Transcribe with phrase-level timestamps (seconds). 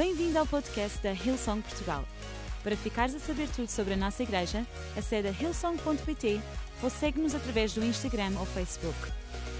[0.00, 2.06] Bem-vindo ao podcast da Hillsong Portugal.
[2.62, 6.40] Para ficares a saber tudo sobre a nossa igreja, acede a hillsong.pt
[6.82, 8.96] ou segue-nos através do Instagram ou Facebook.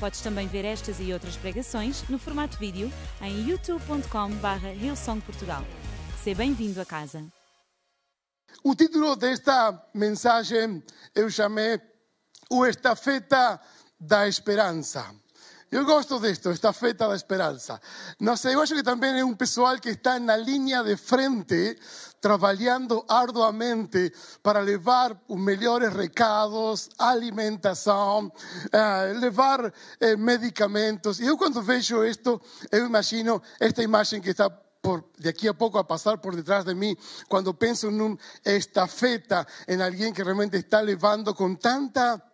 [0.00, 2.90] Podes também ver estas e outras pregações no formato vídeo
[3.20, 5.62] em youtube.com.br hillsongportugal.
[6.24, 7.22] Seja bem-vindo a casa.
[8.64, 10.82] O título desta mensagem
[11.14, 11.78] eu chamei
[12.48, 13.60] O Estafeta
[14.00, 15.04] da Esperança.
[15.70, 17.80] Eu gosto disto, estafeta da esperança.
[18.36, 21.78] Sei, eu acho que também é um pessoal que está na linha de frente,
[22.20, 28.32] trabalhando arduamente para levar os melhores recados, alimentação,
[28.72, 31.20] eh, levar eh, medicamentos.
[31.20, 35.54] E eu, quando vejo isto, eu imagino esta imagem que está por, de aquí a
[35.54, 40.24] poco a pasar por detrás de mí, cuando pienso en una estafeta, en alguien que
[40.24, 42.29] realmente está levando con tanta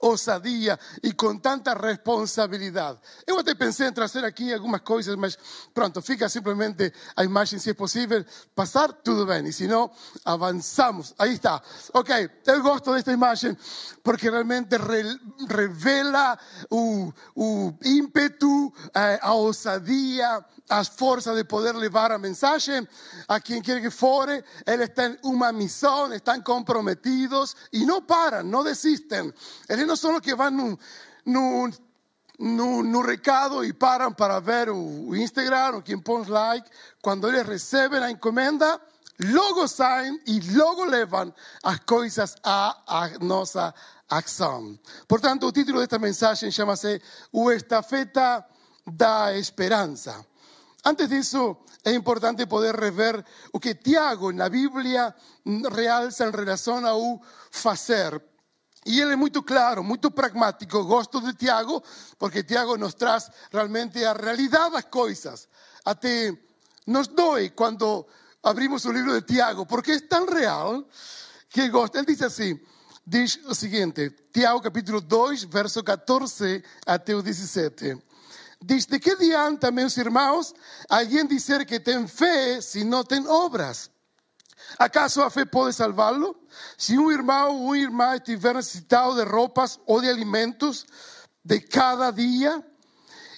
[0.00, 2.98] ousadia e com tanta responsabilidade.
[3.26, 5.38] Eu até pensei em trazer aqui algumas coisas, mas
[5.74, 8.24] pronto, fica simplesmente a imagem, se é possível
[8.54, 9.90] passar, tudo bem, e se não,
[10.24, 11.14] avançamos.
[11.18, 11.62] Aí está.
[11.92, 13.56] Ok, eu gosto desta imagem
[14.02, 14.76] porque realmente
[15.48, 16.38] revela
[16.70, 22.86] o, o ímpeto, eh, a ousadia, as forças de poder levar a mensagem
[23.28, 24.42] a quem quer que fore.
[24.66, 29.32] Eles têm uma missão, estão comprometidos e não param, não desistem.
[29.68, 30.78] Eles não são os que vão no,
[31.26, 31.70] no,
[32.38, 36.70] no, no recado e param para ver o Instagram ou quem põe like.
[37.02, 38.80] Quando eles recebem a encomenda,
[39.18, 43.74] logo saem e logo levam as coisas à, à nossa
[44.08, 44.78] ação.
[45.08, 48.46] Portanto, o título desta mensagem chama-se O Estafeta
[48.86, 50.24] da Esperança.
[50.84, 55.14] Antes disso, é importante poder rever o que Tiago na Bíblia
[55.74, 58.29] realça em relação ao fazer.
[58.86, 60.84] E ele é muito claro, muito pragmático.
[60.84, 61.82] Gosto de Tiago,
[62.18, 65.48] porque Tiago nos traz realmente a realidade das coisas.
[65.84, 66.36] Até
[66.86, 68.06] nos dói quando
[68.42, 70.84] abrimos o livro de Tiago, porque é tão real
[71.50, 71.96] que gosto.
[71.96, 72.58] Ele diz assim:
[73.06, 77.98] diz o seguinte, Tiago capítulo 2, verso 14 até o 17.
[78.62, 80.54] Diz: De que adianta, meus irmãos,
[80.88, 83.90] alguém dizer que tem fé se não tem obras?
[84.78, 86.36] ¿Acaso a fé pode salvá-lo?
[86.76, 90.86] Se um irmão ou uma irmã estiver necessitado de roupas ou de alimentos
[91.44, 92.64] de cada dia,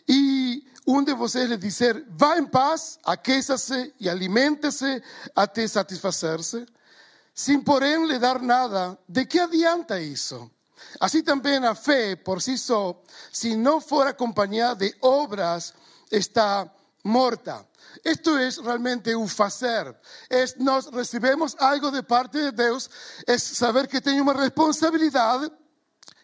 [0.09, 5.03] e um de vocês lhe dizer, vá em paz, aqueça-se e alimente-se
[5.35, 6.67] até satisfazer-se,
[7.35, 10.51] sem porém lhe dar nada, de que adianta isso?
[11.01, 12.97] Así también la fe por sí sola,
[13.31, 15.75] si no fuera acompañada de obras,
[16.11, 16.73] está
[17.03, 17.67] muerta.
[18.05, 20.01] Esto es realmente un hacer.
[20.29, 22.91] Es nos recibimos algo de parte de Dios,
[23.27, 25.53] es saber que tenemos una responsabilidad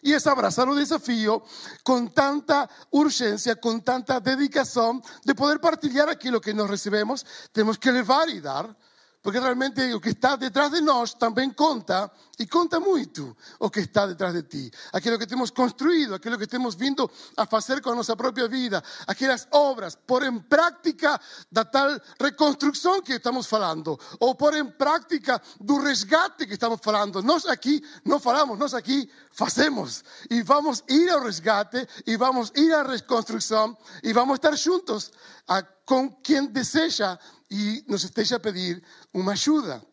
[0.01, 1.43] y es abrazar el desafío
[1.83, 7.25] con tanta urgencia, con tanta dedicación de poder partilhar aquello que nos recibimos.
[7.51, 8.75] Tenemos que elevar y dar.
[9.21, 12.09] Porque realmente o que está detrás de nós também conta,
[12.39, 14.71] e conta muito o que está detrás de ti.
[14.93, 18.81] Aquilo que temos construído, aquilo que temos vindo a fazer com a nossa própria vida,
[19.05, 21.19] aquelas obras, pôr em prática
[21.51, 27.21] da tal reconstrução que estamos falando, ou pôr em prática do resgate que estamos falando.
[27.21, 30.01] Nós aqui não falamos, nós aqui fazemos.
[30.29, 35.11] E vamos ir ao resgate, e vamos ir à reconstrução, e vamos estar juntos
[35.45, 37.19] a, com quem deseja
[37.49, 38.81] y nos estéis a pedir
[39.13, 39.83] una ayuda.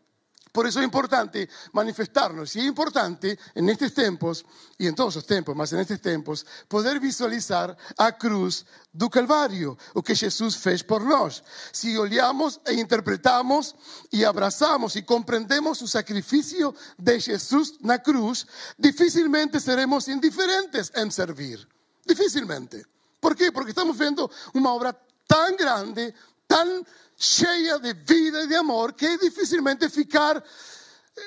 [0.57, 4.43] Por eso es importante manifestarnos y es importante en estos tiempos
[4.79, 9.77] y en todos los tiempos, más en estos tiempos, poder visualizar a cruz do Calvario,
[9.93, 11.45] o que Jesús fez por nós.
[11.73, 13.77] Si olhamos e interpretamos
[14.11, 21.69] y abrazamos y comprendemos o sacrificio de Jesús na cruz, difícilmente seremos indiferentes en servir.
[22.07, 22.87] Difícilmente.
[23.21, 23.53] ¿Por qué?
[23.53, 26.15] Porque estamos viendo una obra tan grande,
[26.47, 26.83] tan
[27.17, 30.43] cheia de vida e de amor que é dificilmente ficar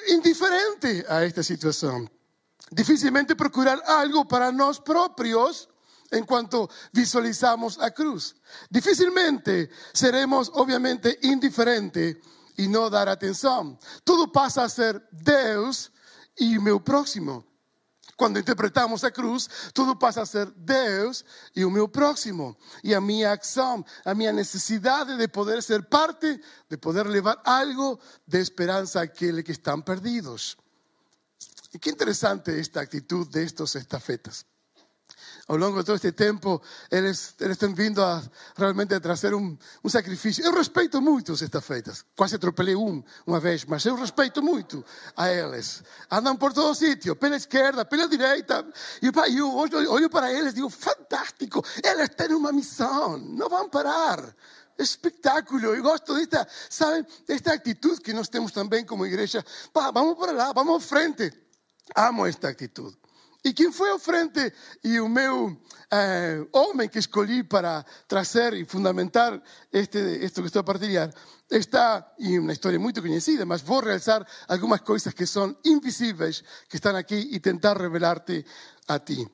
[0.07, 2.07] indiferente a esta situação.
[2.71, 5.67] Dificilmente procurar algo para nós próprios
[6.11, 8.35] enquanto visualizamos a cruz.
[8.69, 12.17] Dificilmente seremos, obviamente, indiferentes
[12.57, 13.77] e não dar atenção.
[14.03, 15.01] Tudo passa a ser
[16.39, 17.48] e o meu próximo.
[18.19, 21.23] Quando interpretamos a cruz, tudo passa a ser Deus
[21.55, 22.57] e o meu próximo.
[22.83, 26.37] E a minha ação, a minha necessidade de poder ser parte,
[26.69, 30.57] de poder levar algo de esperança àqueles que estão perdidos.
[31.73, 34.45] E que interessante esta atitude destes estafetas
[35.47, 36.61] ao longo de todo este tempo,
[36.91, 38.21] eles, eles têm vindo a
[38.55, 40.45] realmente trazer um, um sacrifício.
[40.45, 42.05] Eu respeito muito os estafetas.
[42.15, 44.85] Quase atropelei um uma vez, mas eu respeito muito
[45.17, 45.83] a eles.
[46.11, 48.65] Andam por todo sítio, pela esquerda, pela direita.
[49.01, 53.69] E eu olho, olho para eles e digo, fantástico, eles têm uma missão, não vão
[53.69, 54.35] parar.
[54.77, 55.75] espectáculo.
[55.75, 59.43] Eu gosto desta, sabe, desta atitude que nós temos também como igreja.
[59.73, 61.31] Pá, vamos para lá, vamos à frente.
[61.95, 62.97] Amo esta atitude.
[63.43, 64.53] E quem foi à frente?
[64.83, 65.57] E o meu
[65.91, 69.41] eh, homem que escolhi para trazer e fundamentar
[69.71, 71.09] este, isto que estou a partilhar
[71.49, 76.75] está em uma história muito conhecida, mas vou realçar algumas coisas que são invisíveis, que
[76.75, 78.45] estão aqui e tentar revelar-te
[78.87, 79.25] a ti.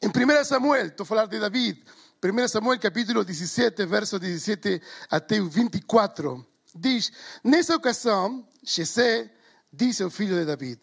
[0.00, 1.84] Em 1 Samuel, estou a falar de David,
[2.22, 9.30] 1 Samuel capítulo 17, verso 17 até o 24, diz: Nessa ocasião, Jessé
[9.72, 10.80] disse ao filho de David: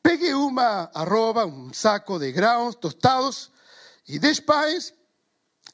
[0.00, 3.50] Pegue uma arroba, um saco de grãos tostados
[4.08, 4.94] e dez pães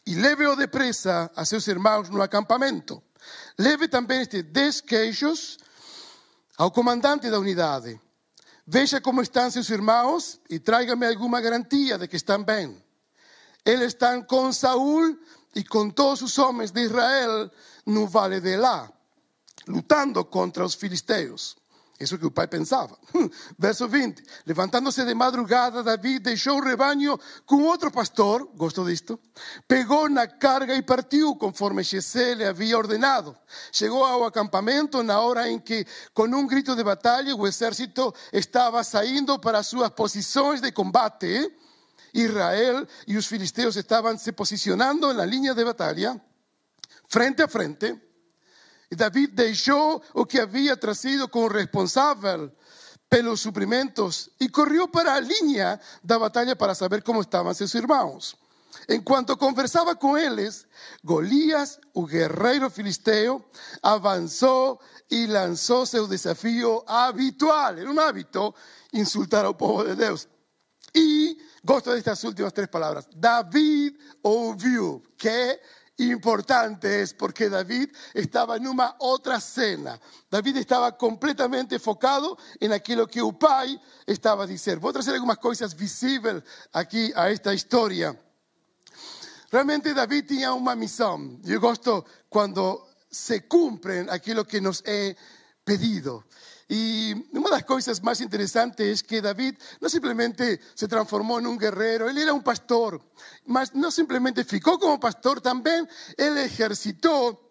[0.07, 3.03] e leve-o depressa a seus irmãos no acampamento.
[3.59, 5.59] Leve também estes dez queijos
[6.57, 8.01] ao comandante da unidade.
[8.67, 12.83] Veja como estão seus irmãos e traga-me alguma garantia de que estão bem.
[13.65, 15.19] Eles estão com Saul
[15.55, 17.51] e com todos os homens de Israel
[17.87, 18.91] no vale de Elá,
[19.67, 21.57] lutando contra os filisteus.
[22.01, 22.97] Isso que o pai pensava.
[23.59, 24.23] Verso 20.
[24.47, 29.19] Levantando-se de madrugada, Davi deixou o rebanho com outro pastor, gosto disto,
[29.67, 33.37] pegou na carga e partiu, conforme Jessé lhe havia ordenado.
[33.73, 35.85] Chegou ao acampamento na hora em que,
[36.15, 41.53] com um grito de batalha, o exército estava saindo para suas posições de combate.
[42.15, 46.21] Israel e os filisteus estavam se posicionando na linha de batalha,
[47.09, 48.08] frente a frente.
[48.95, 52.51] David deixou o que havia trazido como responsável
[53.09, 58.37] pelos suprimentos e correu para a linha da batalha para saber como estavam seus irmãos.
[58.89, 60.67] Enquanto conversava com eles,
[61.03, 63.45] Golias, o guerreiro filisteu,
[63.83, 64.81] avançou
[65.11, 67.77] e lançou seu desafio habitual.
[67.77, 68.55] Era um hábito
[68.93, 70.29] insultar ao povo de Deus.
[70.95, 73.07] E gosto destas últimas três palavras.
[73.15, 75.61] David ouviu que
[75.99, 80.01] importante es porque David estaba en una otra cena.
[80.31, 84.79] David estaba completamente enfocado en aquello que el pai estaba decir.
[84.79, 86.43] Voy a traer algunas cosas visibles
[86.73, 88.17] aquí a esta historia.
[89.51, 91.43] Realmente David tenía una misión.
[91.43, 95.17] Yo gosto cuando se cumplen aquello que nos he
[95.65, 96.25] pedido.
[96.69, 101.47] Y una de las cosas más interesantes es que David no simplemente se transformó en
[101.47, 103.01] un guerrero, él era un pastor,
[103.47, 105.89] mas no simplemente ficó como pastor, también
[106.19, 107.49] él ejercitó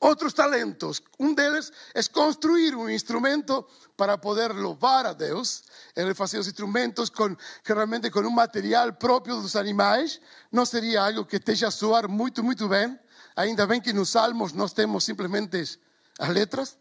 [0.00, 1.02] otros talentos.
[1.18, 5.64] Un de ellos es construir un instrumento para poder louvar a Deus.
[5.94, 10.20] Ele fazia os instrumentos con, con un material propio dos animais.
[10.50, 12.98] Não seria algo que esteja a soar muito, muito bem.
[13.36, 15.78] Ainda bem que nos salmos nós temos simplesmente
[16.18, 16.78] as letras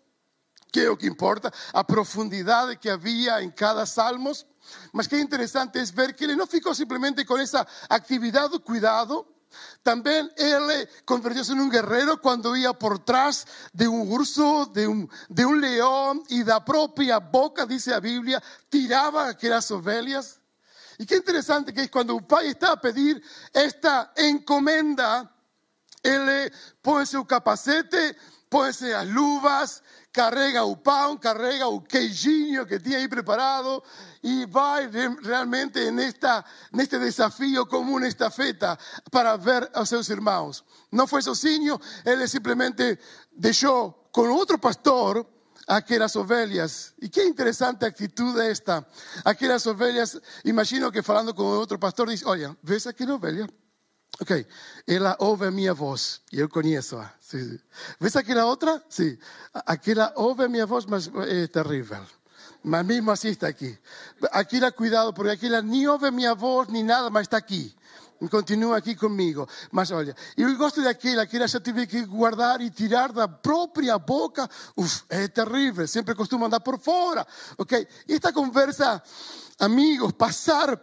[0.72, 4.46] que o que importa, a profundidade que havia em cada salmos.
[4.92, 9.26] Mas que interessante é ver que ele não ficou simplesmente com essa atividade do cuidado,
[9.84, 15.08] também ele convertiu-se em um guerreiro quando ia por trás de um urso, de um,
[15.30, 20.40] de um leão, e da própria boca, diz a Bíblia, tirava aquelas ovelhas.
[21.00, 23.22] E que interessante que é quando o pai está a pedir
[23.54, 25.30] esta encomenda,
[26.04, 28.16] ele põe seu capacete,
[28.50, 33.84] põe as luvas, carrega o pão, carrega o queijinho que tinha aí preparado
[34.24, 34.90] e vai
[35.24, 38.78] realmente nesta, neste desafio como uma estafeta
[39.12, 40.64] para ver aos seus irmãos.
[40.92, 42.98] Não foi sozinho, ele simplesmente
[43.32, 45.26] deixou com outro pastor
[45.68, 46.94] aquelas ovelhas.
[47.02, 48.86] E que interessante atitude esta.
[49.26, 53.48] Aquelas ovelhas, imagino que falando com outro pastor, diz: Olha, vês aquela ovelha?
[54.20, 54.48] Ok,
[54.88, 57.12] ela ouve a minha voz e eu conheço-a.
[58.00, 58.82] ¿Ves aquela outra?
[58.90, 59.16] Sim.
[59.54, 62.04] Aquela ouve a minha voz, mas é terrível.
[62.64, 63.78] Mas mesmo assim está aqui.
[64.32, 67.76] Aquela, cuidado, porque aquela nem ouve a minha voz nem nada, mas está aqui.
[68.32, 69.48] Continua aqui comigo.
[69.72, 74.50] Mas olha, eu gosto daquela, aquela já tive que guardar e tirar da própria boca.
[74.76, 75.88] Uf, é terrível.
[75.88, 77.28] Sempre costumo andar por fora.
[77.60, 77.88] Ok?
[78.08, 79.02] E esta conversa,
[79.60, 80.76] amigos, passar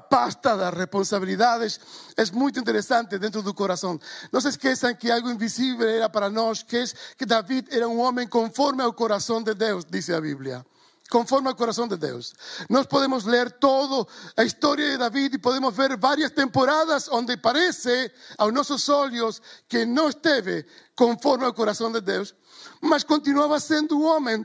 [0.00, 1.80] pasta das responsabilidades
[2.16, 3.98] é muito interessante dentro do coração.
[4.32, 6.84] Não se esqueçam que algo invisível era para nós, que é
[7.16, 10.64] que David era um homem conforme ao coração de Deus, diz a Bíblia.
[11.10, 12.34] Conforme ao coração de Deus.
[12.68, 14.06] Nós podemos ler toda
[14.36, 19.86] a história de David e podemos ver várias temporadas onde parece aos nossos olhos que
[19.86, 22.34] não esteve conforme ao coração de Deus,
[22.82, 24.44] mas continuava sendo um homem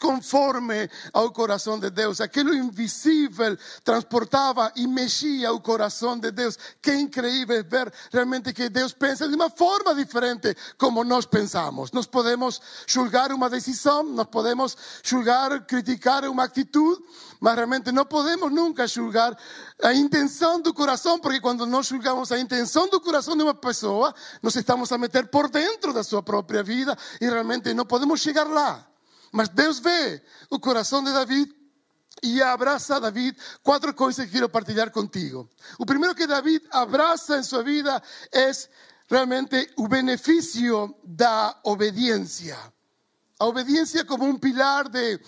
[0.00, 2.20] conforme ao coração de Deus.
[2.20, 6.58] Aquilo invisível transportava e mexia o coração de Deus.
[6.80, 11.92] Que incrível ver realmente que Deus pensa de uma forma diferente como nós pensamos.
[11.92, 17.02] Nós podemos julgar uma decisão, nós podemos julgar, criticar uma atitude,
[17.40, 19.36] mas realmente não podemos nunca julgar
[19.82, 24.14] a intenção do coração, porque quando nós julgamos a intenção do coração de uma pessoa,
[24.42, 28.44] nós estamos a meter por dentro da sua própria vida e realmente não podemos chegar
[28.44, 28.88] lá.
[29.32, 31.54] Mas Deus vê o coração de David
[32.22, 35.48] e abraça a David quatro coisas que quero partilhar contigo.
[35.78, 38.50] O primeiro que David abraça em sua vida é
[39.08, 42.58] realmente o benefício da obediência.
[43.38, 45.20] A obediência como um pilar de,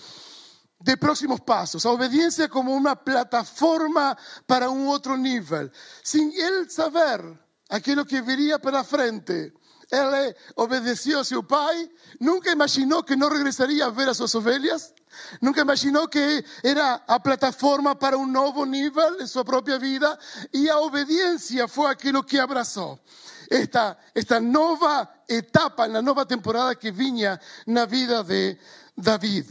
[0.81, 5.71] de próximos passos, a obediência como uma plataforma para um outro nível.
[6.03, 7.21] Sem ele saber
[7.69, 9.53] aquilo que viria pela frente,
[9.91, 14.93] ele obedeció a su pai, nunca imaginó que no regresaría a ver a sus ovelhas,
[15.41, 20.17] nunca imaginó que era a plataforma para un nuevo nivel en su propia vida
[20.51, 22.99] y a obediencia fue aquello que abrazó.
[23.49, 23.97] Esta,
[24.39, 28.57] nueva etapa, en la nueva temporada que viña en la vida de
[28.95, 29.45] David.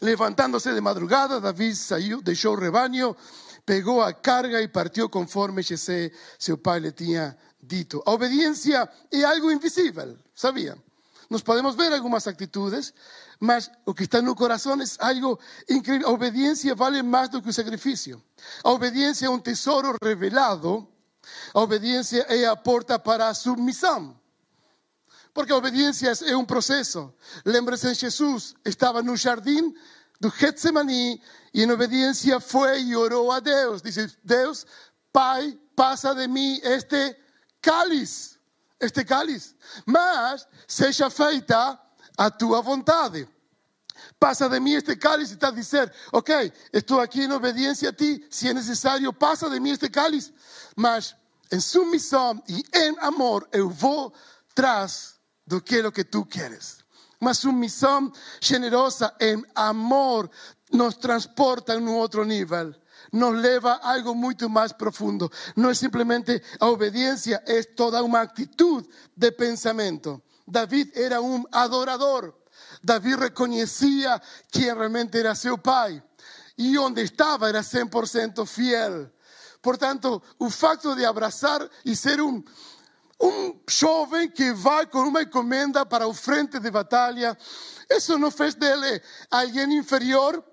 [0.00, 3.16] Levantándose de madrugada, David salió, dejó el rebaño,
[3.64, 8.02] pegó a carga y partió conforme Jesse, su pai le tenía dito.
[8.06, 10.76] A obediencia é algo invisível, sabia?
[11.28, 12.92] Nós podemos ver algumas atitudes,
[13.38, 15.38] mas o que está no coração é algo
[15.68, 16.08] incrível.
[16.08, 18.20] A obediência vale mais do que o sacrifício.
[18.64, 20.88] A obediência é um tesouro revelado.
[21.54, 24.18] A obediência é a porta para a submissão.
[25.32, 27.14] Porque a obediência é um processo.
[27.44, 29.72] Lembre-se, Jesus estava no jardim
[30.20, 31.22] do Getsemani
[31.54, 33.80] e em obediência foi e orou a Deus.
[33.80, 34.66] Diz: Deus,
[35.12, 37.16] Pai, passa de mim este
[37.60, 38.38] cáliz,
[38.78, 39.54] este cáliz,
[39.86, 41.78] mas seja feita
[42.16, 43.28] a tua vontade.
[44.18, 48.26] Passa de mim este cáliz está a dizer, ok, estou aqui em obediência a ti,
[48.30, 50.32] se é necessário, passa de mim este cáliz,
[50.76, 51.14] mas
[51.52, 54.12] em submissão e em amor eu vou
[54.54, 55.14] traz
[55.46, 56.78] do que é que tu queres.
[57.20, 60.30] Uma submissão generosa em amor
[60.72, 62.74] nos transporta em um outro nível
[63.12, 65.30] nos lleva a algo mucho más profundo.
[65.56, 70.22] No es simplemente a obediencia, es toda una actitud de pensamiento.
[70.46, 72.44] David era un adorador.
[72.82, 76.02] David reconocía quién realmente era su pai.
[76.56, 79.12] Y donde estaba era 100% fiel.
[79.60, 82.44] Por tanto, el facto de abrazar y ser un,
[83.18, 87.36] un joven que va con una encomenda para el frente de batalla,
[87.88, 90.44] eso no fez dele alguien inferior,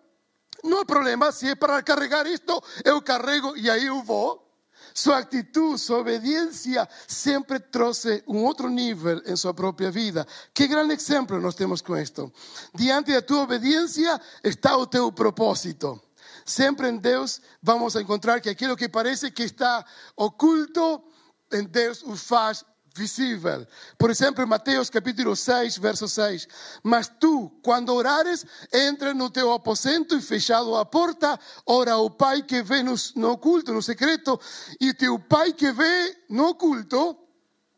[0.64, 4.48] no hay problema, si es para cargar esto, yo carrego y ahí eu vou.
[4.94, 10.26] Su actitud, su obediencia siempre trouxe un otro nivel en su propia vida.
[10.54, 12.32] Qué gran ejemplo nos tenemos con esto.
[12.74, 16.02] Diante de tu obediencia está o teu propósito.
[16.46, 19.86] Siempre en Dios vamos a encontrar que aquello que parece que está
[20.16, 21.04] oculto,
[21.52, 22.66] en Dios o faz
[22.98, 23.66] visível.
[23.98, 26.48] Por exemplo, em Mateus capítulo 6, verso 6.
[26.84, 32.42] Mas tu, quando orares, entra no teu aposento e fechado a porta, ora ao Pai
[32.42, 34.40] que vê no, no oculto, no secreto,
[34.82, 37.18] e teu Pai que vê no oculto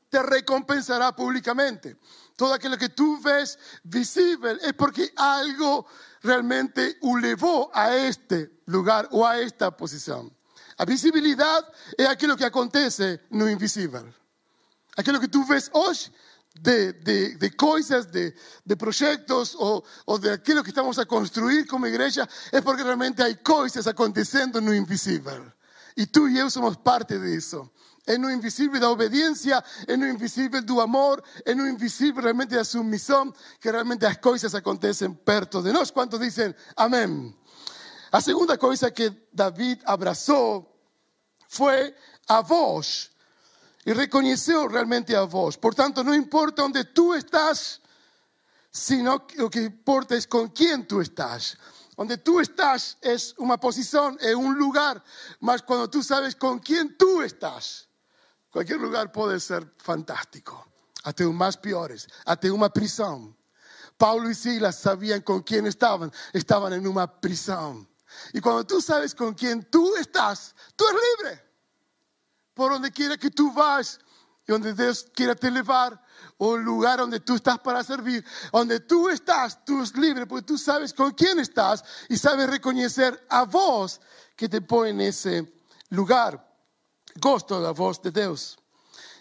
[0.10, 1.96] te recompensará publicamente.
[2.36, 5.86] Todo aquilo que tu ves visível é porque algo
[6.22, 10.32] realmente o levou a este lugar ou a esta posição.
[10.78, 14.08] A visibilidade é aquilo que acontece no invisível.
[15.00, 16.12] Aquilo que tu ves hoje
[16.60, 21.66] de, de, de coisas, de, de projetos ou, ou de aquilo que estamos a construir
[21.68, 25.50] como igreja é porque realmente há coisas acontecendo no invisível.
[25.96, 27.72] E tu e eu somos parte disso.
[28.06, 32.66] É no invisível da obediência, é no invisível do amor, é no invisível realmente da
[32.66, 35.92] submissão que realmente as coisas acontecem perto de nós.
[35.92, 37.34] Quantos dizem amém?
[38.12, 40.70] A segunda coisa que David abraçou
[41.48, 41.96] foi
[42.28, 43.12] a voz
[43.90, 45.58] y reconoció realmente a vos.
[45.58, 47.82] Por tanto, no importa dónde tú estás,
[48.70, 51.58] sino lo que importa es con quién tú estás.
[51.98, 55.04] Donde tú estás es una posición, es un lugar,
[55.40, 57.90] mas cuando tú sabes con quién tú estás,
[58.52, 60.68] cualquier lugar puede ser fantástico,
[61.04, 63.36] hasta los más peores, hasta una prisión.
[63.98, 67.90] Paulo y Silas sabían con quién estaban, estaban en una prisión.
[68.34, 71.49] Y cuando tú sabes con quién tú estás, tú eres libre
[72.60, 74.02] por donde quiera que tú vas,
[74.46, 75.98] y donde Dios quiera te llevar,
[76.38, 80.46] o el lugar donde tú estás para servir, donde tú estás, tú eres libre, porque
[80.46, 84.02] tú sabes con quién estás y sabes reconocer a vos
[84.36, 85.54] que te pone en ese
[85.90, 86.46] lugar.
[87.16, 88.60] Gosto la voz de Dios.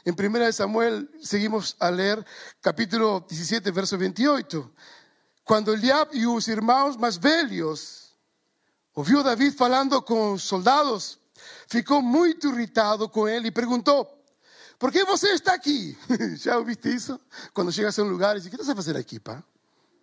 [0.05, 2.27] En 1 Samuel seguimos a leer
[2.61, 4.73] capítulo 17, verso 28.
[5.45, 8.17] Quando Eliab e os irmãos mais velhos
[8.95, 11.21] ouviu David falando com os soldados,
[11.69, 14.07] ficou muito irritado com ele e perguntou:
[14.79, 15.97] Por que você está aqui?
[16.37, 17.21] Já ouviste isso?
[17.53, 19.43] Quando chegas a um lugar e diz: O que estás a fazer aqui, pá?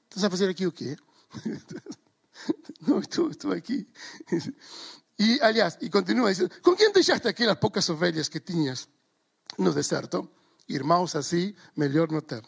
[0.09, 0.95] Estás a fazer aqui o quê?
[2.87, 3.87] Não, estou, estou aqui.
[5.17, 8.89] E, aliás, e continua dizendo: Com quem deixaste aquelas poucas ovelhas que tinhas
[9.57, 10.29] no deserto?
[10.67, 12.43] Irmãos assim, melhor não ter.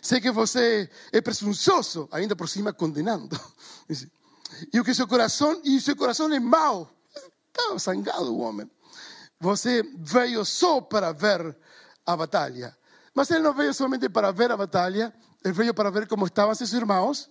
[0.00, 3.38] Sei que você é presunçoso, ainda por cima condenando.
[4.72, 6.90] E o que seu coração, e seu coração é mau.
[7.52, 8.70] Estava zangado o homem.
[9.38, 11.56] Você veio só para ver
[12.06, 12.76] a batalha.
[13.14, 15.12] Mas ele não veio somente para ver a batalha,
[15.44, 17.30] ele veio para ver como estavam seus irmãos.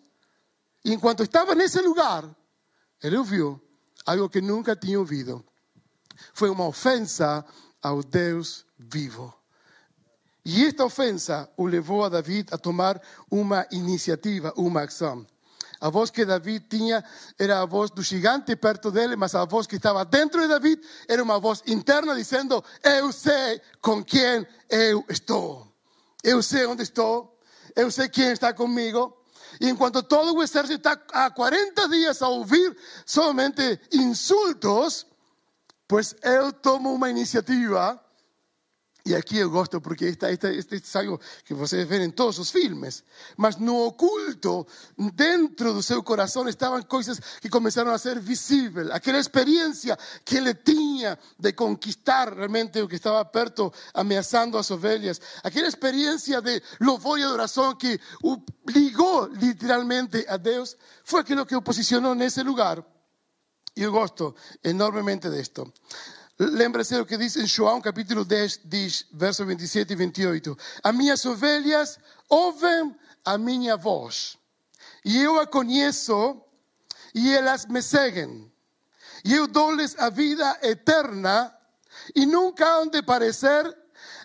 [0.86, 2.24] E enquanto estava nesse lugar,
[3.02, 3.60] ele ouviu
[4.06, 5.44] algo que nunca tinha ouvido.
[6.34, 7.44] Foi uma ofensa
[7.82, 9.34] ao Deus vivo.
[10.46, 15.26] E esta ofensa o levou a David a tomar uma iniciativa, uma ação.
[15.82, 17.04] A voz que David tinha
[17.40, 20.80] era a voz do gigante perto dele, mas a voz que estava dentro de David
[21.08, 25.68] era uma voz interna dizendo: Eu sei com quem eu estou.
[26.24, 27.36] Eu sei onde estou.
[27.76, 29.18] Eu sei quem está comigo.
[29.60, 35.08] Y en cuanto todo el ejército está a 40 días a oír solamente insultos,
[35.88, 38.02] pues él toma una iniciativa
[39.06, 42.52] E aqui eu gosto porque esta, esta, este algo que vocês veem em todos os
[42.52, 43.04] filmes.
[43.36, 44.68] Mas no oculto,
[45.14, 48.92] dentro do seu coração, estavam coisas que começaram a ser visíveis.
[48.92, 55.20] Aquela experiência que ele tinha de conquistar realmente o que estava perto, ameaçando as ovelhas.
[55.44, 58.38] Aquela experiência de louvor e adoração que o
[58.70, 60.78] ligou literalmente a Deus.
[61.04, 62.86] Foi aquilo que o posicionou nesse lugar.
[63.76, 65.72] E eu gosto enormemente disto.
[66.44, 70.58] Lembre-se do que diz em João capítulo 10, diz, verso 27 e 28.
[70.84, 74.40] As minhas ovelhas ouvem a minha voz,
[75.06, 76.42] e eu a conheço,
[77.14, 78.52] e elas me seguem.
[79.24, 81.54] E eu dou-lhes a vida eterna,
[82.16, 83.78] e nunca hão de parecer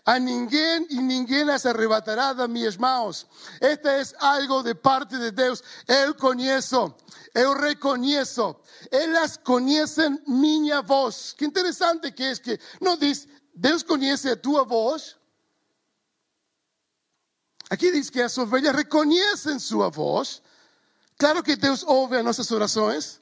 [0.07, 3.27] a ninguém e ninguém as arrebatará das minhas mãos.
[3.61, 5.63] Este é algo de parte de Deus.
[5.87, 6.95] Eu conheço,
[7.37, 8.57] eu reconheço.
[8.91, 11.35] Elas conhecem minha voz.
[11.37, 15.17] Que interessante que é que não diz, Deus conhece a tua voz.
[17.69, 20.43] Aqui diz que as ovelhas reconhecem sua voz.
[21.19, 23.21] Claro que Deus ouve as nossas orações.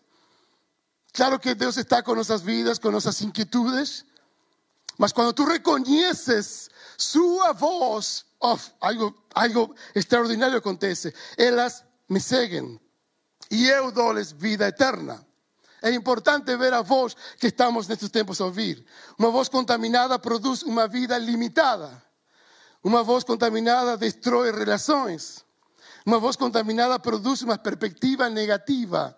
[1.12, 4.04] Claro que Deus está com nossas vidas, com nossas inquietudes.
[4.96, 11.12] Mas quando tú reconoces su voz, oh, algo, extraordinario acontece.
[11.36, 12.80] Elas me seguem
[13.50, 15.26] e eu dou-lhes vida eterna.
[15.82, 18.84] É importante ver a voz que estamos nestes tempos a ouvir.
[19.18, 22.02] Uma voz contaminada produz uma vida limitada.
[22.82, 25.44] Uma voz contaminada destrói relações.
[26.06, 29.16] Uma voz contaminada produz uma perspectiva negativa.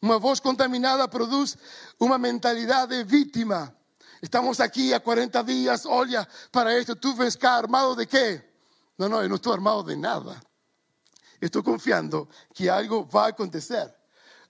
[0.00, 1.56] Uma voz contaminada produz
[1.98, 3.74] uma mentalidade vítima.
[4.22, 8.56] Estamos aquí a 40 días, olha, para esto, tú ves acá armado de qué?
[8.98, 10.40] No, no, yo no estoy armado de nada.
[11.40, 13.94] Estoy confiando que algo va a acontecer.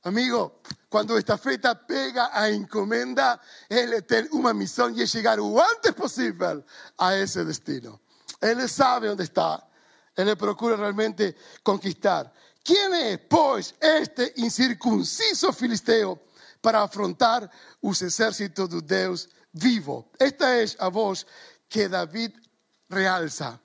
[0.02, 5.60] Amigo, cuando esta feita pega a encomenda, Él tiene una misión y es llegar lo
[5.60, 6.64] antes posible
[6.98, 8.00] a ese destino.
[8.40, 9.68] Él sabe dónde está.
[10.14, 12.32] Él procura realmente conquistar.
[12.62, 16.26] ¿Quién es, pues, este incircunciso filisteo
[16.60, 20.10] para afrontar los ejércitos de Dios vivo.
[20.18, 21.26] Esta es a voz
[21.68, 22.32] que David
[22.88, 23.60] realza.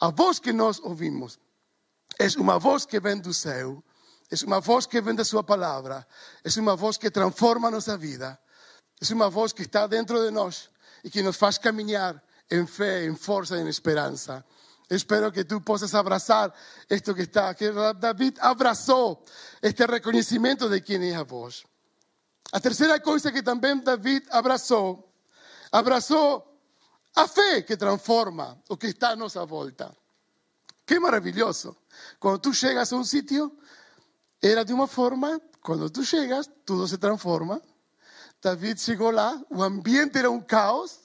[0.00, 1.38] A voz que nós ouvimos
[2.22, 3.82] é uma voz que vem do céu,
[4.30, 6.06] é uma voz que vem da sua palavra,
[6.44, 8.38] é uma voz que transforma a nossa vida,
[9.00, 10.70] é uma voz que está dentro de nós
[11.02, 14.44] e que nos faz caminhar em fé, em força, em esperança.
[14.88, 16.54] Espero que tú possas abraçar
[16.88, 19.24] esto que está, que David abraçou
[19.60, 21.64] este reconhecimento de quem é a voz.
[22.52, 25.12] A terceira coisa que também David abraçou
[25.72, 26.46] abraçou
[27.16, 29.96] a fé que transforma o que está a nossa volta.
[30.92, 31.74] Que maravilhoso.
[32.20, 33.50] Quando tu chegas a um sítio,
[34.42, 37.62] era de uma forma, quando tu chegas, tudo se transforma.
[38.42, 41.00] David chegou lá, o ambiente era um caos.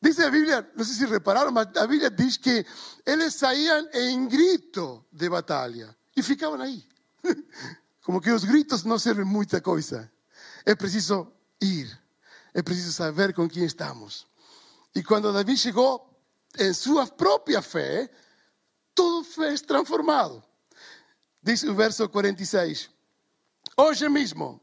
[0.00, 2.64] Diz a Bíblia, não sei se repararam, mas a Bíblia diz que
[3.04, 6.86] eles saíam em grito de batalha e ficavam aí.
[8.04, 10.08] Como que os gritos não servem muita coisa.
[10.64, 11.26] É preciso
[11.60, 11.90] ir.
[12.54, 14.28] É preciso saber com quem estamos.
[14.94, 16.08] E quando Davi chegou
[16.56, 18.08] em sua própria fé,
[18.94, 20.42] tudo foi transformado.
[21.42, 22.90] Diz o verso 46:
[23.76, 24.60] Hoje mesmo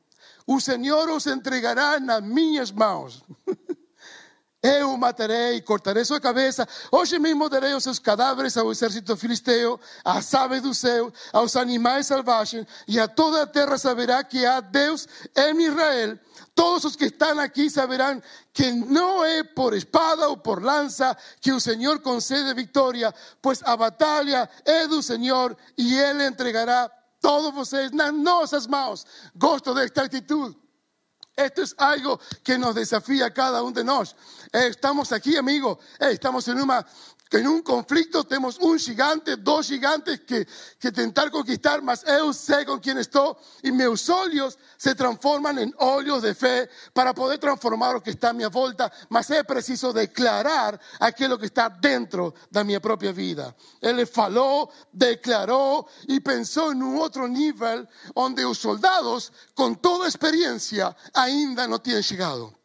[0.47, 3.23] o Senhor os entregará nas minhas mãos.
[4.61, 6.67] Eu matarei e cortarei sua cabeça.
[6.91, 12.07] Hoje mesmo darei os seus cadáveres ao exército filisteu, às aves do céu, aos animais
[12.07, 16.19] selvagens, e a toda a terra saberá que há Deus em Israel.
[16.53, 21.53] Todos os que estão aqui saberão que não é por espada ou por lança que
[21.53, 26.91] o Senhor concede vitória, pois a batalha é do Senhor e Ele entregará
[27.21, 29.05] todos vocês nas nossas mãos.
[29.33, 30.57] Gosto desta atitude.
[31.39, 34.21] Esto es algo que nos desafía a cada uno de nosotros.
[34.51, 36.85] Eh, estamos aquí, amigos, eh, estamos en una
[37.37, 40.47] en un conflicto tenemos un gigante, dos gigantes que,
[40.79, 45.73] que tentar conquistar, mas eu sé con quién estoy y mis ojos se transforman en
[45.77, 49.93] óleos de fe para poder transformar lo que está a mi volta, mas es preciso
[49.93, 53.55] declarar aquello que está dentro de mi propia vida.
[53.79, 60.95] Él faló, declaró y pensó en un otro nivel donde los soldados con toda experiencia
[61.13, 62.58] ainda no tienen llegado.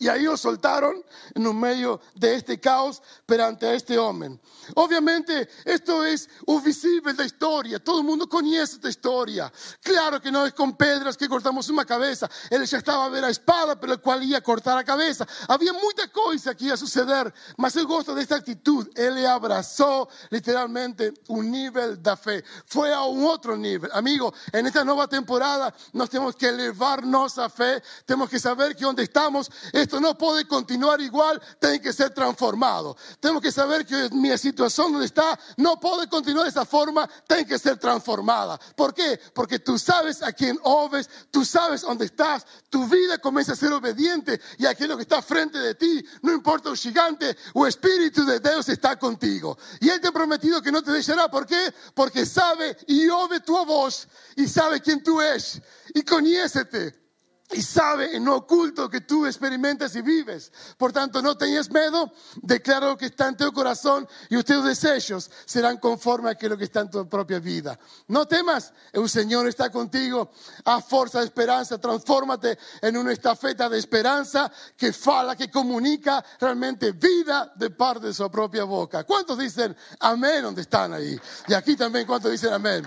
[0.00, 4.40] Y ahí lo soltaron en un medio de este caos perante este hombre.
[4.74, 7.78] Obviamente, esto es un visible de historia.
[7.78, 9.52] Todo el mundo conoce esta historia.
[9.82, 12.30] Claro que no es con pedras que cortamos una cabeza.
[12.48, 15.26] Él ya estaba a ver a espada, pero el cual iba a cortar la cabeza.
[15.48, 17.30] Había muchas cosas que iba a suceder.
[17.58, 18.88] Mas el gosto de esta actitud.
[18.94, 22.44] Él le abrazó literalmente un nivel de fe.
[22.64, 23.90] Fue a un otro nivel.
[23.92, 27.82] Amigo, en esta nueva temporada nos tenemos que elevarnos a fe.
[28.06, 29.50] Tenemos que saber que donde estamos
[29.90, 32.96] esto no puede continuar igual, tiene que ser transformado.
[33.18, 37.44] Tenemos que saber que mi situación donde está no puede continuar de esa forma, tiene
[37.44, 38.56] que ser transformada.
[38.76, 39.18] ¿Por qué?
[39.34, 43.72] Porque tú sabes a quién obes, tú sabes dónde estás, tu vida comienza a ser
[43.72, 48.38] obediente y aquello que está frente de ti, no importa un gigante, o Espíritu de
[48.38, 49.58] Dios está contigo.
[49.80, 51.28] Y Él te ha prometido que no te dejará.
[51.28, 51.74] ¿Por qué?
[51.94, 55.60] Porque sabe y obe tu voz y sabe quién tú eres
[55.94, 57.09] y conócete
[57.52, 60.52] y sabe en lo oculto que tú experimentas y vives.
[60.76, 65.30] Por tanto, no tengas miedo, declara lo que está en tu corazón y tus deseos
[65.44, 67.78] serán conforme a aquello que está en tu propia vida.
[68.08, 70.30] No temas, el Señor está contigo,
[70.64, 76.92] a fuerza de esperanza, transfórmate en una estafeta de esperanza que fala, que comunica realmente
[76.92, 79.04] vida de parte de su propia boca.
[79.04, 81.18] ¿Cuántos dicen amén donde están ahí?
[81.48, 82.86] Y aquí también, ¿cuántos dicen amén?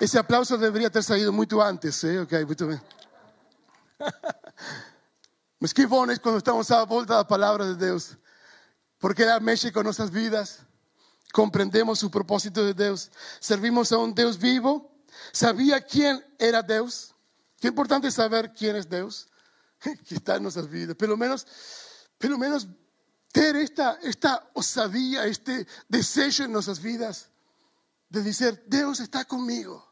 [0.00, 2.20] Esse aplauso deveria ter saído muito antes, ¿eh?
[2.20, 2.80] ok, muito bem.
[5.58, 8.16] Mas que bom é quando estamos à volta da palavra de Deus,
[9.00, 10.60] porque ela mexe com nossas vidas,
[11.32, 14.88] compreendemos o propósito de Deus, servimos a um Deus vivo,
[15.32, 17.12] sabia quem era Deus,
[17.56, 19.26] que é importante saber quem é Deus,
[20.04, 21.44] que está em nossas vidas, pelo menos,
[22.20, 22.68] pelo menos
[23.32, 27.28] ter esta, esta osadía, este desejo em nossas vidas,
[28.08, 29.87] de dizer, Deus está comigo.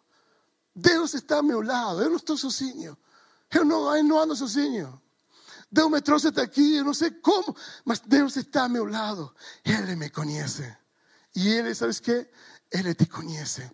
[0.77, 2.97] Deus está a meu lado, eu não estou sozinho.
[3.51, 5.01] Eu não, eu não ando sozinho.
[5.73, 9.35] Deus me trouxe até aqui, eu não sei como, mas Deus está a meu lado.
[9.65, 10.77] Ele me conhece.
[11.35, 12.29] E Ele, sabes que?
[12.71, 13.71] Ele te conhece.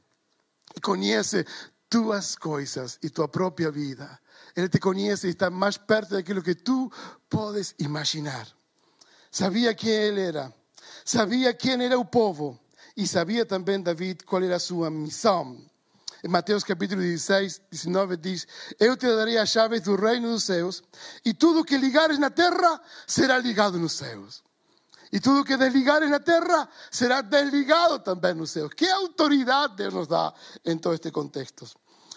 [0.76, 1.44] E conhece
[1.90, 4.18] tuas coisas e tua própria vida.
[4.54, 6.90] Ele te conhece e está mais perto daquilo que tu
[7.28, 8.46] podes imaginar.
[9.30, 10.54] Sabia quem ele era,
[11.04, 12.58] sabia quem era o povo
[12.96, 15.58] e sabia também David qual era a sua missão.
[16.24, 18.46] Em Mateus capítulo 16, 19 diz:
[18.78, 20.82] Eu te darei as chaves do reino dos céus,
[21.24, 24.42] e tudo que ligares na terra será ligado nos céus.
[25.12, 28.72] E tudo que desligares na terra será desligado também nos céus.
[28.72, 30.32] Que autoridade Deus nos dá
[30.64, 31.68] em todo este contexto.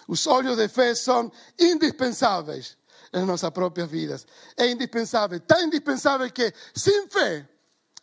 [0.08, 2.78] Os olhos de fé são indispensáveis
[3.12, 4.26] em nossas próprias vidas.
[4.56, 7.46] É indispensável, tão indispensável que sem fé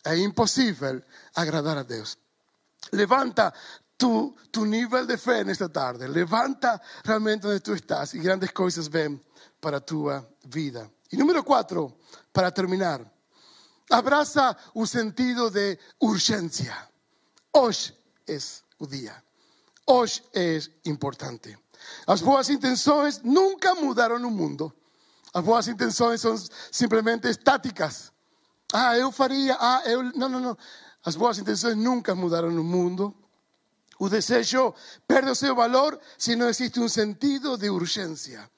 [0.04, 1.02] é impossível
[1.34, 2.16] agradar a Deus.
[2.92, 3.52] Levanta
[4.50, 6.08] tu, nivel de fe en esta tarde.
[6.08, 9.22] Levanta realmente donde tú estás y grandes cosas ven
[9.60, 10.10] para tu
[10.44, 10.90] vida.
[11.10, 11.98] Y número cuatro,
[12.32, 13.10] para terminar,
[13.90, 16.90] abraza un sentido de urgencia.
[17.52, 17.76] Hoy
[18.26, 19.24] es un día.
[19.86, 21.58] Hoy es importante.
[22.06, 24.74] Las buenas intenciones nunca mudaron un mundo.
[25.32, 26.38] Las buenas intenciones son
[26.70, 28.12] simplemente estáticas.
[28.72, 30.02] Ah, eu faria, ah, eu...
[30.14, 30.58] No, no, no.
[31.04, 33.23] Las buenas intenciones nunca mudaron un mundo.
[33.98, 34.74] O desejo
[35.06, 38.50] perde o valor se não existe um sentido de urgência.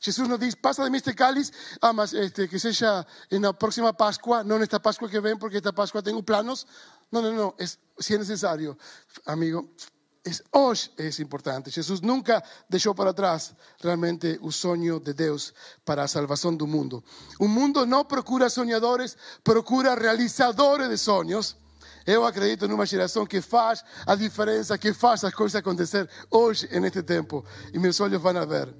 [0.00, 4.42] Jesus nos diz: passa de mim este cáliz, ah, este, que seja na próxima Páscoa,
[4.44, 6.66] não nesta Páscoa que vem, porque esta Páscoa tenho planos.
[7.10, 8.76] Não, não, não, es, se é necessário,
[9.26, 9.74] amigo,
[10.24, 11.70] es, hoje é importante.
[11.70, 15.52] Jesus nunca deixou para trás realmente o sonho de Deus
[15.84, 17.04] para a salvação do mundo.
[17.38, 21.56] O mundo não procura sonhadores, procura realizadores de sonhos.
[22.06, 27.02] Eu acredito numa geração que faz a diferença, que faz as coisas acontecer hoje, neste
[27.02, 27.44] tempo.
[27.72, 28.74] E meus olhos vão a ver.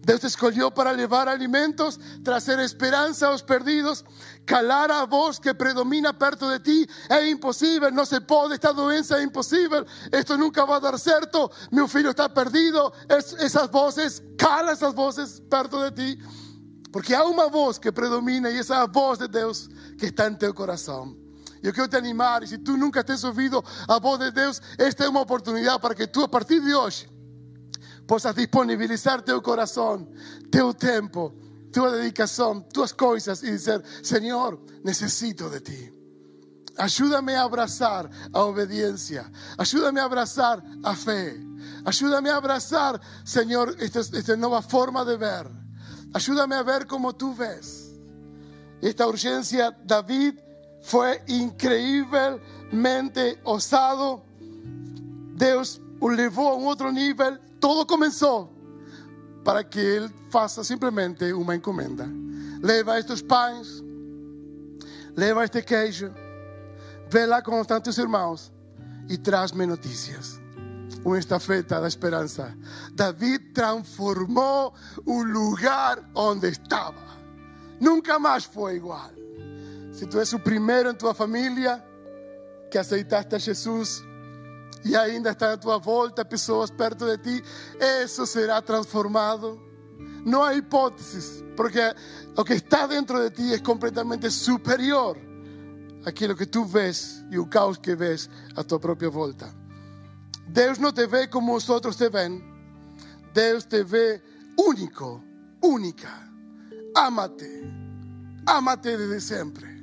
[0.00, 4.04] Deus escolheu para levar alimentos, trazer esperança aos perdidos,
[4.46, 6.90] calar a voz que predomina perto de ti.
[7.08, 11.88] É impossível, não se pode, esta doença é impossível, isto nunca vai dar certo, meu
[11.88, 12.92] filho está perdido.
[13.08, 16.22] Es, essas vozes, cala essas vozes perto de ti,
[16.92, 20.34] porque há uma voz que predomina e essa é voz de Deus que está em
[20.34, 21.23] teu coração.
[21.64, 25.04] Eu quero te animar, e se tu nunca tens ouvido a voz de Deus, esta
[25.04, 27.08] é uma oportunidade para que tu, a partir de hoje,
[28.06, 30.06] possas disponibilizar teu coração,
[30.50, 31.34] teu tempo,
[31.72, 35.92] tua dedicação, tuas coisas e dizer: Senhor, necessito de ti.
[36.76, 39.24] Ajuda-me a abraçar a obediência,
[39.56, 41.34] ajuda-me a abraçar a fé,
[41.86, 45.50] ajuda-me a abraçar, Senhor, esta, esta nova forma de ver.
[46.12, 47.98] Ajuda-me a ver como tu ves.
[48.82, 50.44] Esta urgência, David
[50.84, 54.22] foi incrivelmente ousado.
[55.34, 58.50] Deus o levou a um outro nível todo comenzó
[59.42, 62.06] para que Él faça simplemente uma encomenda.
[62.62, 63.82] Leva estes pães,
[65.16, 66.12] leva este queijo,
[67.10, 68.52] vê lá estão teus irmãos
[69.08, 70.38] e traz-me notícias.
[71.02, 72.54] Uma estafeta da esperança.
[72.92, 77.02] David transformou o lugar onde estava.
[77.80, 79.23] Nunca mais foi igual.
[79.94, 81.82] Se tu és o primeiro em tua família
[82.68, 84.02] que aceitaste a Jesus,
[84.84, 87.44] e ainda está à tua volta pessoas perto de ti,
[88.02, 89.62] isso será transformado.
[90.26, 91.80] Não há hipóteses, porque
[92.36, 95.16] o que está dentro de ti é completamente superior
[96.04, 99.54] àquilo que tu vês e o caos que vês à tua própria volta.
[100.48, 102.42] Deus não te vê como os outros te veem.
[103.32, 104.20] Deus te vê
[104.58, 105.22] único,
[105.62, 106.10] única.
[106.96, 107.48] Amate,
[108.46, 109.73] amate desde sempre.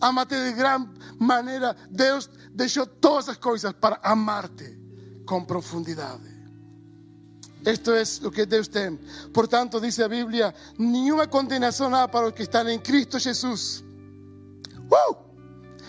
[0.00, 1.76] Amate de gran manera.
[1.90, 4.78] Deus deixou todas as coisas para amarte
[5.26, 6.40] com profundidade.
[7.64, 8.98] Esto es lo que Deus tem.
[9.32, 13.84] Por tanto, dice a Bíblia: nenhuma condenação há para os que estão em Cristo Jesus.
[14.90, 15.16] ¡Uh!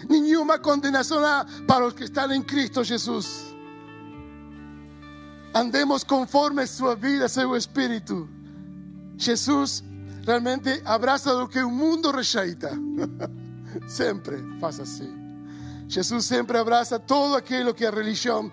[0.09, 3.55] Nenhuma condenação há para os que estão em Cristo Jesus.
[5.53, 8.27] Andemos conforme sua vida, seu espírito.
[9.17, 9.83] Jesus
[10.25, 12.71] realmente abraça o que o mundo rejeita.
[13.87, 15.21] Sempre faz assim.
[15.87, 18.49] Jesus sempre abraça todo aquilo que a religião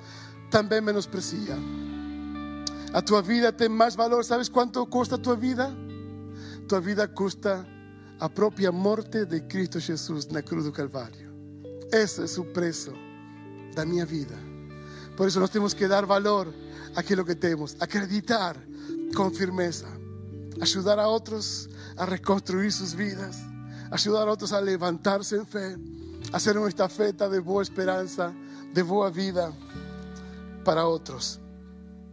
[0.51, 1.57] também menosprecia.
[2.93, 4.25] A tua vida tem mais valor.
[4.25, 5.71] Sabes quanto custa a tua vida?
[6.67, 7.65] Tua vida custa
[8.19, 11.33] a própria morte de Cristo Jesus na cruz do Calvário.
[11.93, 12.93] Esse é o preço
[13.75, 14.35] da minha vida.
[15.17, 16.53] Por isso nós temos que dar valor
[16.97, 18.57] àquilo que temos, acreditar
[19.15, 19.87] com firmeza,
[20.61, 23.48] ajudar a outros a reconstruir suas vidas
[23.90, 25.77] ayudar a otros a levantarse en fe,
[26.33, 28.33] hacer una estafeta de boa esperanza,
[28.72, 29.53] de boa vida
[30.64, 31.40] para otros.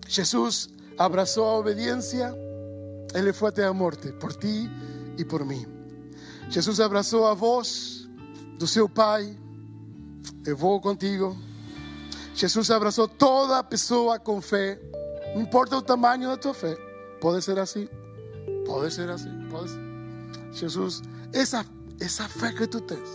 [0.07, 2.33] Jesús abrazó a obediencia,
[3.13, 4.69] Él fue até a muerte por ti
[5.17, 5.65] y por mí.
[6.49, 8.07] Jesús abrazó a vos,
[8.57, 9.37] do seu Pai,
[10.45, 11.35] eu vou contigo.
[12.35, 14.79] Jesús abrazó toda pessoa com fé,
[15.33, 16.75] não importa o tamanho da tua fé,
[17.21, 17.87] pode ser assim,
[18.65, 19.85] pode ser assim, pode ser.
[20.53, 21.01] Jesús
[21.35, 21.65] esa,
[21.99, 23.09] esa fe que tú tienes.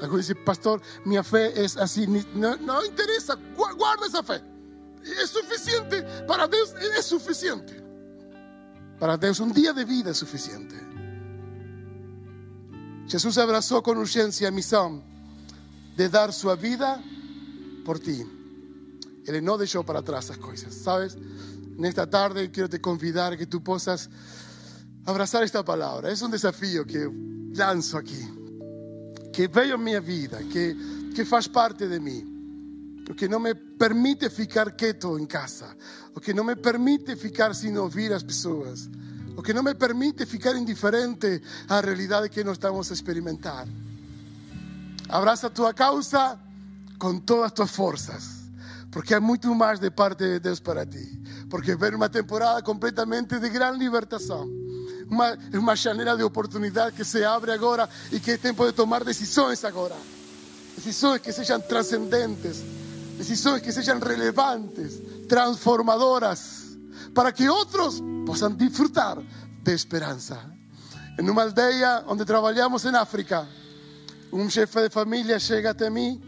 [0.00, 2.06] Algunos dicen, pastor, mi fe es así.
[2.06, 4.42] No, no interesa, guarda esa fe.
[5.02, 6.02] Es suficiente.
[6.26, 7.82] Para Dios es suficiente.
[8.98, 10.74] Para Dios un día de vida es suficiente.
[13.08, 15.02] Jesús abrazó con urgencia a misión
[15.96, 17.02] de dar su vida
[17.84, 18.24] por ti.
[19.26, 21.16] Él no dejó para atrás las cosas, ¿sabes?
[21.16, 24.08] En esta tarde quiero te convidar a que tú puedas
[25.06, 26.10] abrazar esta palabra.
[26.10, 27.08] Es un desafío que
[27.54, 28.28] lanço aqui,
[29.32, 30.76] que veio a minha vida, que,
[31.14, 31.98] que faz parte de
[33.08, 35.76] o que não me permite ficar quieto em casa,
[36.14, 38.90] o que não me permite ficar sem ouvir as pessoas,
[39.36, 43.68] o que não me permite ficar indiferente à realidade que nós estamos a experimentar.
[45.08, 46.36] Abraça a tua causa
[46.98, 48.50] com todas as tuas forças,
[48.90, 51.22] porque há muito mais de parte de Deus para ti.
[51.48, 54.66] Porque ver uma temporada completamente de grande libertação
[55.08, 59.04] uma, uma janela de oportunidade que se abre agora e que é tempo de tomar
[59.04, 59.96] decisões agora.
[60.76, 62.62] Decisões que sejam transcendentes,
[63.16, 66.76] decisões que sejam relevantes, transformadoras,
[67.14, 69.18] para que outros possam desfrutar
[69.62, 70.38] de esperança.
[71.18, 73.48] Em uma aldeia onde trabalhamos em África,
[74.32, 76.20] um chefe de família chega até mim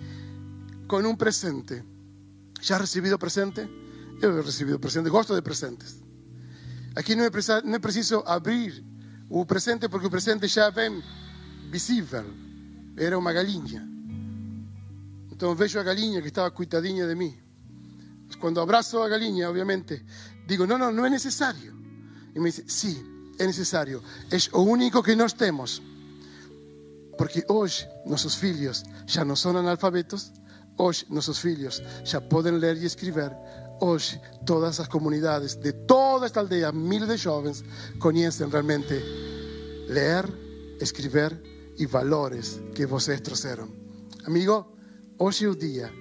[0.89, 1.85] com um presente.
[2.61, 3.69] Já recebido presente?
[4.21, 6.08] Eu he recebido presente, gosto de presentes.
[6.99, 8.85] Aqui não é, preciso abrir
[9.31, 11.01] o presente, porque o presente já vem
[11.71, 12.25] visível.
[12.97, 13.89] Era uma galinha.
[15.31, 17.39] Então vejo a galinha que estava coitadinha de mim.
[18.41, 20.05] Quando abraço a galinha, obviamente,
[20.45, 21.73] digo: não, não, não é necessário.
[22.35, 24.03] E me disse: sim, é necessário.
[24.33, 25.81] É o único que nós temos.
[27.17, 30.33] Porque hoje nossos filhos já não são analfabetos,
[30.77, 33.31] hoje nossos filhos já podem ler e escrever.
[33.81, 37.63] Hoje todas as comunidades de toda esta aldeia, mil de jovens,
[38.01, 38.95] conhecem realmente
[39.89, 40.25] ler,
[40.81, 41.41] escrever
[41.79, 43.69] e valores que vocês trouxeram.
[44.27, 44.67] Amigo,
[45.17, 45.93] hoje é o dia,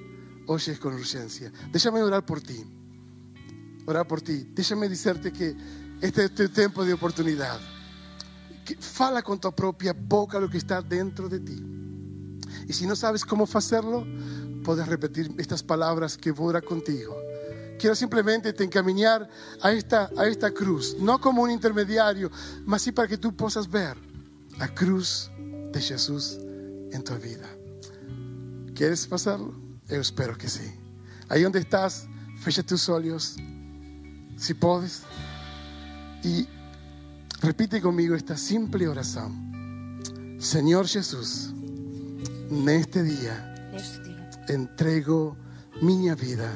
[0.47, 1.51] hoje é com urgência.
[1.71, 2.65] Deixa-me orar por ti.
[3.85, 4.45] Orar por ti.
[4.55, 5.55] Deixa-me dizer-te que
[6.01, 7.63] este é o teu tempo de oportunidade.
[8.79, 11.63] Fala com tua própria boca o que está dentro de ti.
[12.67, 14.03] E se não sabes como fazerlo,
[14.63, 17.13] podes repetir estas palavras que vou orar contigo.
[17.79, 19.29] Quiero simplemente te encaminar
[19.61, 22.31] a esta, a esta cruz, no como un intermediario,
[22.65, 23.97] mas sí para que tú puedas ver
[24.59, 25.29] a cruz
[25.71, 26.39] de Jesús
[26.91, 27.47] en tu vida.
[28.73, 29.53] ¿Quieres pasarlo?
[29.87, 30.71] Yo espero que sí.
[31.29, 32.07] Ahí donde estás,
[32.41, 33.35] fecha tus ojos,
[34.37, 35.03] si puedes,
[36.23, 36.47] y
[37.41, 39.99] repite conmigo esta simple oración.
[40.39, 41.51] Señor Jesús,
[42.49, 45.37] en este día Neste dia, entrego
[45.81, 46.49] mi vida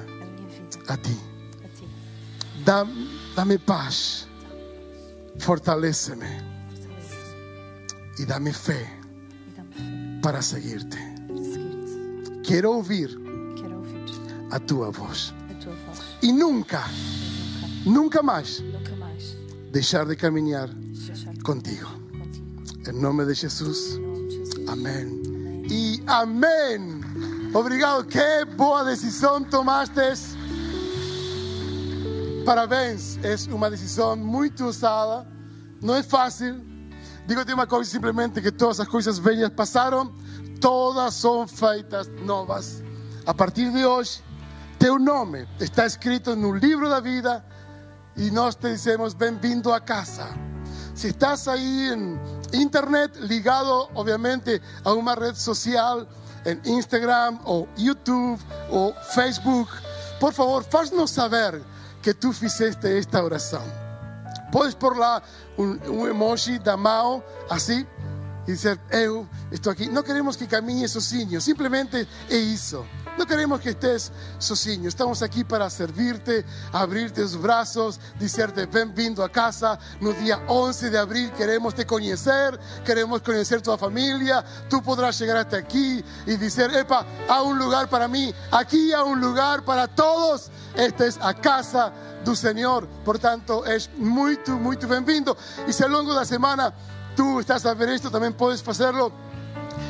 [0.94, 1.18] a minha vida a ti.
[1.66, 2.64] a ti.
[2.66, 2.88] Da-
[3.36, 4.28] dame paz,
[5.38, 8.82] fortaléceme Fortalece y dame fe
[9.48, 10.98] e dá-me fé para seguirte.
[11.28, 12.42] para seguir-te.
[12.44, 13.10] Quiero oír
[13.56, 14.06] Quero ouvir
[14.52, 16.02] a tu voz a tua voz.
[16.22, 16.84] y nunca,
[17.86, 19.36] E nunca más nunca, nunca mais
[19.72, 21.88] dejar de caminar deixar de contigo.
[21.88, 22.90] caminhar contigo.
[22.90, 23.96] En nombre de Jesús.
[23.96, 24.68] Em nome de Jesus.
[24.68, 25.22] Amén.
[25.26, 25.66] Amém.
[25.70, 27.02] Y amén.
[27.54, 28.06] Obrigado.
[28.08, 30.14] Qué boa decisión tomaste.
[32.46, 33.18] Parabéns.
[33.24, 35.26] Es una decisión muy usada.
[35.82, 36.68] No es fácil.
[37.28, 40.12] Digo-te uma coisa simplesmente que todas as coisas velhas passaram,
[40.60, 42.84] todas são feitas novas.
[43.26, 44.24] A partir de hoje,
[44.80, 47.46] teu nome está escrito no livro da vida
[48.18, 50.28] e nós te dizemos bem-vindo a casa.
[50.96, 52.20] Si estás ahí en
[52.54, 56.08] internet, ligado obviamente a una red social,
[56.44, 58.40] en Instagram o YouTube
[58.72, 59.70] o Facebook,
[60.20, 61.62] por favor, faz-nos saber
[62.02, 63.64] que tú fizeste esta oración.
[64.52, 65.24] Puedes por lá
[65.58, 67.88] un, un emoji da mão, así,
[68.48, 69.88] y dizer, eu estou aqui.
[69.88, 72.86] Não queremos que caminhe sozinho, simplesmente é isso.
[73.22, 74.88] Não queremos que estés sozinho.
[74.88, 79.78] Estamos aqui para servirte, abrir-te os braços, dizer-te bem-vindo a casa.
[80.02, 84.44] No dia 11 de abril queremos te conhecer, queremos conhecer tua família.
[84.68, 89.04] Tu podrás chegar até aqui e dizer, epa, há um lugar para mim, aqui há
[89.04, 90.50] um lugar para todos.
[90.74, 92.88] Esta é a casa do Senhor.
[93.06, 95.38] Portanto, és muito, muito bem-vindo.
[95.68, 96.74] E se ao longo da semana
[97.16, 99.14] tu estás a ver isto, também podes fazê-lo.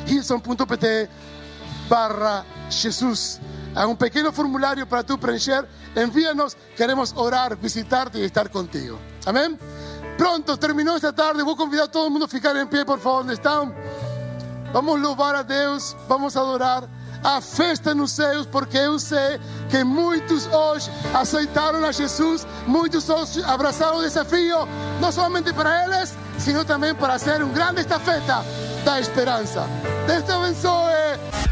[0.06, 1.08] Hilson.pt
[1.88, 3.40] barra Jesus.
[3.74, 5.66] Há um pequeno formulário para tu preencher.
[5.96, 8.98] Envíanos, queremos orar, visitarte e estar contigo.
[9.26, 9.58] Amém?
[10.16, 11.42] Pronto, terminou esta tarde.
[11.42, 13.74] Vou convidar todo mundo a ficar em pé, por favor, onde estão.
[14.72, 16.88] Vamos louvar a Deus, vamos adorar.
[17.24, 19.38] A festa nos céus, porque eu sei
[19.70, 24.66] que muitos hoje aceitaram a Jesus, muitos hoje abraçaram o desafio,
[25.00, 28.44] não somente para eles, sino também para ser um grande estafeta
[28.84, 29.68] da esperança.
[30.08, 31.51] Deus te abençoe.